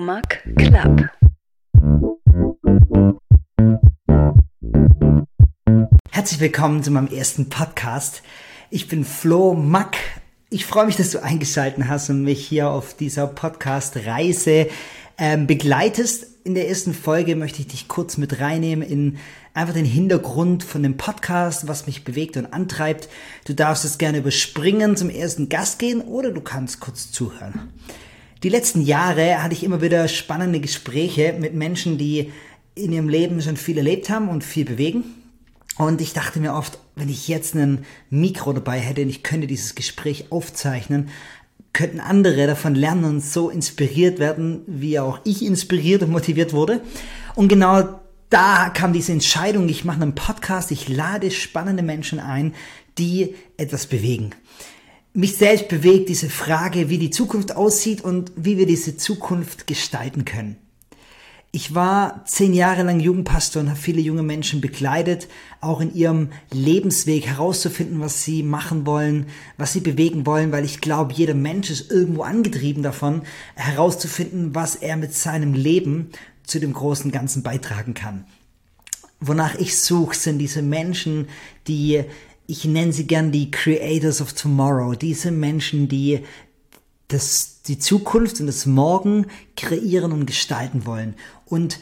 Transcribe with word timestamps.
Flohmark 0.00 0.42
Club. 0.56 1.10
Herzlich 6.10 6.40
willkommen 6.40 6.82
zu 6.82 6.90
meinem 6.90 7.08
ersten 7.08 7.50
Podcast. 7.50 8.22
Ich 8.70 8.88
bin 8.88 9.04
Flo 9.04 9.52
Mack. 9.52 9.98
Ich 10.48 10.64
freue 10.64 10.86
mich, 10.86 10.96
dass 10.96 11.10
du 11.10 11.22
eingeschaltet 11.22 11.84
hast 11.86 12.08
und 12.08 12.22
mich 12.22 12.46
hier 12.46 12.70
auf 12.70 12.94
dieser 12.94 13.26
Podcast-Reise 13.26 14.68
ähm, 15.18 15.46
begleitest. 15.46 16.26
In 16.44 16.54
der 16.54 16.70
ersten 16.70 16.94
Folge 16.94 17.36
möchte 17.36 17.60
ich 17.60 17.68
dich 17.68 17.86
kurz 17.86 18.16
mit 18.16 18.40
reinnehmen 18.40 18.88
in 18.88 19.18
einfach 19.52 19.74
den 19.74 19.84
Hintergrund 19.84 20.64
von 20.64 20.82
dem 20.82 20.96
Podcast, 20.96 21.68
was 21.68 21.86
mich 21.86 22.04
bewegt 22.04 22.38
und 22.38 22.54
antreibt. 22.54 23.10
Du 23.44 23.52
darfst 23.54 23.84
es 23.84 23.98
gerne 23.98 24.18
überspringen, 24.18 24.96
zum 24.96 25.10
ersten 25.10 25.50
Gast 25.50 25.78
gehen 25.78 26.00
oder 26.00 26.30
du 26.30 26.40
kannst 26.40 26.80
kurz 26.80 27.12
zuhören. 27.12 27.70
Die 28.42 28.48
letzten 28.48 28.80
Jahre 28.80 29.42
hatte 29.42 29.52
ich 29.52 29.62
immer 29.62 29.82
wieder 29.82 30.08
spannende 30.08 30.60
Gespräche 30.60 31.34
mit 31.38 31.52
Menschen, 31.54 31.98
die 31.98 32.32
in 32.74 32.90
ihrem 32.92 33.10
Leben 33.10 33.42
schon 33.42 33.58
viel 33.58 33.76
erlebt 33.76 34.08
haben 34.08 34.30
und 34.30 34.44
viel 34.44 34.64
bewegen. 34.64 35.04
Und 35.76 36.00
ich 36.00 36.14
dachte 36.14 36.40
mir 36.40 36.54
oft, 36.54 36.78
wenn 36.96 37.10
ich 37.10 37.28
jetzt 37.28 37.54
ein 37.54 37.84
Mikro 38.08 38.54
dabei 38.54 38.78
hätte 38.78 39.02
und 39.02 39.10
ich 39.10 39.22
könnte 39.22 39.46
dieses 39.46 39.74
Gespräch 39.74 40.26
aufzeichnen, 40.30 41.10
könnten 41.74 42.00
andere 42.00 42.46
davon 42.46 42.74
lernen 42.74 43.04
und 43.04 43.20
so 43.20 43.50
inspiriert 43.50 44.18
werden, 44.18 44.62
wie 44.66 44.98
auch 44.98 45.20
ich 45.24 45.44
inspiriert 45.44 46.02
und 46.02 46.10
motiviert 46.10 46.54
wurde. 46.54 46.80
Und 47.34 47.48
genau 47.48 48.00
da 48.30 48.70
kam 48.70 48.94
diese 48.94 49.12
Entscheidung, 49.12 49.68
ich 49.68 49.84
mache 49.84 50.00
einen 50.00 50.14
Podcast, 50.14 50.70
ich 50.70 50.88
lade 50.88 51.30
spannende 51.30 51.82
Menschen 51.82 52.20
ein, 52.20 52.54
die 52.96 53.34
etwas 53.58 53.86
bewegen. 53.86 54.30
Mich 55.12 55.36
selbst 55.36 55.68
bewegt 55.68 56.08
diese 56.08 56.30
Frage, 56.30 56.88
wie 56.88 56.98
die 56.98 57.10
Zukunft 57.10 57.56
aussieht 57.56 58.02
und 58.02 58.30
wie 58.36 58.58
wir 58.58 58.66
diese 58.66 58.96
Zukunft 58.96 59.66
gestalten 59.66 60.24
können. 60.24 60.56
Ich 61.52 61.74
war 61.74 62.24
zehn 62.26 62.54
Jahre 62.54 62.84
lang 62.84 63.00
Jugendpastor 63.00 63.60
und 63.60 63.70
habe 63.70 63.80
viele 63.80 64.00
junge 64.00 64.22
Menschen 64.22 64.60
begleitet, 64.60 65.26
auch 65.60 65.80
in 65.80 65.92
ihrem 65.92 66.28
Lebensweg 66.52 67.26
herauszufinden, 67.26 67.98
was 67.98 68.22
sie 68.22 68.44
machen 68.44 68.86
wollen, 68.86 69.26
was 69.56 69.72
sie 69.72 69.80
bewegen 69.80 70.26
wollen, 70.26 70.52
weil 70.52 70.64
ich 70.64 70.80
glaube, 70.80 71.12
jeder 71.12 71.34
Mensch 71.34 71.70
ist 71.70 71.90
irgendwo 71.90 72.22
angetrieben 72.22 72.84
davon, 72.84 73.22
herauszufinden, 73.56 74.54
was 74.54 74.76
er 74.76 74.96
mit 74.96 75.12
seinem 75.12 75.54
Leben 75.54 76.10
zu 76.44 76.60
dem 76.60 76.72
großen 76.72 77.10
Ganzen 77.10 77.42
beitragen 77.42 77.94
kann. 77.94 78.26
Wonach 79.18 79.56
ich 79.56 79.76
suche, 79.76 80.14
sind 80.14 80.38
diese 80.38 80.62
Menschen, 80.62 81.26
die, 81.66 82.04
ich 82.50 82.64
nenne 82.64 82.92
sie 82.92 83.06
gern 83.06 83.30
die 83.30 83.50
Creators 83.50 84.20
of 84.20 84.32
Tomorrow, 84.32 84.94
diese 84.94 85.30
Menschen, 85.30 85.88
die 85.88 86.20
das, 87.06 87.62
die 87.62 87.78
Zukunft 87.78 88.40
und 88.40 88.46
das 88.46 88.66
Morgen 88.66 89.26
kreieren 89.56 90.12
und 90.12 90.26
gestalten 90.26 90.84
wollen. 90.84 91.14
Und 91.46 91.78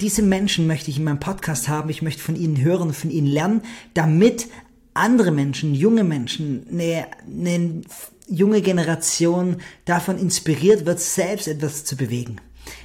diese 0.00 0.22
Menschen 0.22 0.66
möchte 0.66 0.90
ich 0.90 0.98
in 0.98 1.04
meinem 1.04 1.20
Podcast 1.20 1.68
haben. 1.68 1.90
Ich 1.90 2.02
möchte 2.02 2.22
von 2.22 2.36
ihnen 2.36 2.60
hören 2.60 2.92
von 2.92 3.10
ihnen 3.10 3.26
lernen, 3.26 3.62
damit 3.94 4.46
andere 4.94 5.32
Menschen, 5.32 5.74
junge 5.74 6.04
Menschen, 6.04 6.66
eine, 6.70 7.06
eine 7.26 7.82
junge 8.28 8.62
Generation 8.62 9.56
davon 9.84 10.18
inspiriert 10.18 10.86
wird, 10.86 11.00
selbst 11.00 11.48
etwas 11.48 11.84
zu 11.84 11.96
bewegen. 11.96 12.40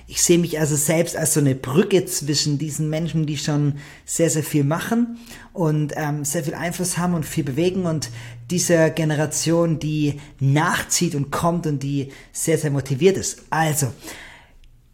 Ich 0.09 0.23
sehe 0.23 0.37
mich 0.37 0.57
also 0.57 0.77
selbst 0.77 1.17
als 1.17 1.33
so 1.33 1.41
eine 1.41 1.53
Brücke 1.53 2.05
zwischen 2.05 2.57
diesen 2.57 2.89
Menschen, 2.89 3.25
die 3.25 3.37
schon 3.37 3.75
sehr, 4.05 4.29
sehr 4.29 4.43
viel 4.43 4.63
machen 4.63 5.17
und 5.51 5.91
ähm, 5.97 6.23
sehr 6.23 6.45
viel 6.45 6.53
Einfluss 6.53 6.97
haben 6.97 7.13
und 7.13 7.25
viel 7.25 7.43
bewegen 7.43 7.85
und 7.85 8.09
dieser 8.49 8.89
Generation, 8.89 9.79
die 9.79 10.21
nachzieht 10.39 11.13
und 11.13 11.29
kommt 11.29 11.67
und 11.67 11.83
die 11.83 12.13
sehr, 12.31 12.57
sehr 12.57 12.71
motiviert 12.71 13.17
ist. 13.17 13.43
Also, 13.49 13.91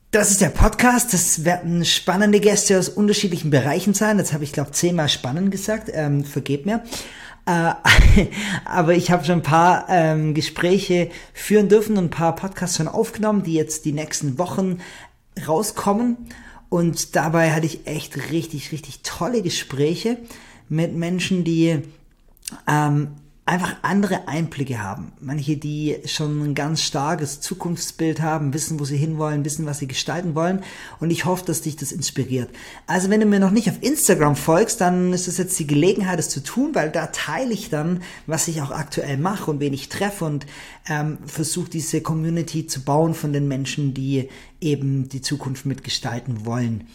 das 0.09 0.31
ist 0.31 0.42
der 0.42 0.50
Podcast. 0.50 1.14
Das 1.14 1.45
werden 1.45 1.86
spannende 1.86 2.39
Gäste 2.39 2.80
aus 2.80 2.89
unterschiedlichen 2.89 3.52
Bereichen 3.52 3.94
sein. 3.94 4.17
Jetzt 4.17 4.33
habe 4.33 4.44
ich, 4.44 4.52
glaube 4.52 4.72
zehnmal 4.72 5.10
spannend 5.10 5.52
gesagt. 5.52 5.92
Ähm, 5.93 6.23
vergebt 6.26 6.66
mir. 6.66 6.83
Äh, 7.45 7.73
aber 8.66 8.93
ich 8.93 9.11
habe 9.11 9.26
schon 9.26 9.39
ein 9.39 9.43
paar 9.43 9.86
ähm, 9.89 10.33
Gespräche 10.33 11.10
führen 11.33 11.70
dürfen 11.70 11.98
und 11.98 12.05
ein 12.05 12.10
paar 12.10 12.36
Podcasts 12.36 12.77
schon 12.77 12.87
aufgenommen, 12.87 13.43
die 13.43 13.54
jetzt 13.54 13.86
die 13.86 13.92
nächsten 13.92 14.37
Wochen 14.37 14.80
rauskommen. 15.48 16.17
Und 16.70 17.16
dabei 17.16 17.52
hatte 17.52 17.66
ich 17.66 17.86
echt 17.86 18.32
richtig, 18.32 18.71
richtig 18.71 19.02
tolle 19.04 19.42
Gespräche 19.42 20.17
mit 20.70 20.95
Menschen, 20.95 21.44
die 21.44 21.82
ähm, 22.67 23.10
einfach 23.45 23.76
andere 23.81 24.30
Einblicke 24.30 24.81
haben. 24.81 25.11
Manche, 25.20 25.58
die 25.58 25.98
schon 26.05 26.42
ein 26.43 26.55
ganz 26.55 26.81
starkes 26.81 27.42
Zukunftsbild 27.42 28.21
haben, 28.21 28.54
wissen, 28.54 28.80
wo 28.80 28.86
sie 28.86 28.95
hinwollen, 28.95 29.43
wissen, 29.43 29.65
was 29.65 29.80
sie 29.80 29.87
gestalten 29.87 30.33
wollen. 30.33 30.64
Und 31.02 31.11
ich 31.11 31.26
hoffe, 31.26 31.43
dass 31.45 31.61
dich 31.61 31.76
das 31.76 31.92
inspiriert. 31.92 32.49
Also 32.87 33.09
wenn 33.09 33.20
du 33.20 33.26
mir 33.26 33.42
noch 33.42 33.52
nicht 33.52 33.70
auf 33.70 33.81
Instagram 33.81 34.37
folgst, 34.37 34.80
dann 34.80 35.11
ist 35.11 35.27
es 35.27 35.37
jetzt 35.37 35.59
die 35.59 35.67
Gelegenheit, 35.67 36.20
es 36.20 36.30
zu 36.30 36.42
tun, 36.42 36.73
weil 36.73 36.89
da 36.89 37.08
teile 37.08 37.52
ich 37.52 37.70
dann, 37.70 38.02
was 38.27 38.48
ich 38.48 38.61
auch 38.61 38.71
aktuell 38.71 39.17
mache 39.17 39.52
und 39.52 39.60
wen 39.60 39.73
ich 39.73 39.89
treffe 39.89 40.23
und 40.23 40.45
ähm, 40.87 41.17
versuche 41.25 41.70
diese 41.70 41.99
Community 41.99 42.65
zu 42.65 42.81
bauen 42.81 43.14
von 43.14 43.33
den 43.33 43.49
Menschen, 43.49 43.93
die 43.93 44.30
eben 44.61 45.10
die 45.10 45.21
Zukunft 45.21 45.65
mitgestalten 45.65 46.45
wollen. 46.45 46.87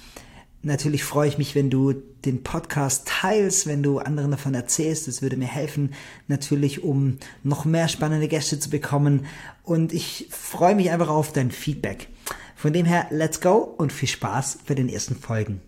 Natürlich 0.63 1.05
freue 1.05 1.29
ich 1.29 1.39
mich, 1.39 1.55
wenn 1.55 1.71
du 1.71 1.93
den 1.93 2.43
Podcast 2.43 3.07
teilst, 3.07 3.67
wenn 3.67 3.83
du 3.83 3.99
anderen 3.99 4.33
davon 4.33 4.55
erzählst. 4.55 5.07
Das 5.07 5.23
würde 5.23 5.37
mir 5.37 5.47
helfen, 5.47 5.95
natürlich, 6.27 6.83
um 6.83 7.19
noch 7.45 7.65
mehr 7.65 7.89
spannende 7.89 8.27
Gäste 8.29 8.59
zu 8.59 8.69
bekommen. 8.69 9.27
Und 9.63 9.93
ich 9.93 10.29
freue 10.31 10.75
mich 10.75 10.91
einfach 10.91 11.09
auf 11.09 11.33
dein 11.33 11.51
Feedback. 11.53 12.09
Von 12.57 12.73
dem 12.73 12.87
her, 12.87 13.07
let's 13.11 13.41
go 13.41 13.59
und 13.59 13.93
viel 13.93 14.09
Spaß 14.09 14.59
bei 14.67 14.75
den 14.75 14.89
ersten 14.89 15.15
Folgen. 15.15 15.61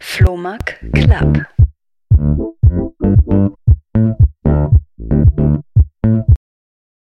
Flohmark 0.00 0.80
Club. 0.92 1.46